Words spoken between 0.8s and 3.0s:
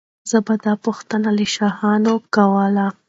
پوښتنه له شاهانو کوله.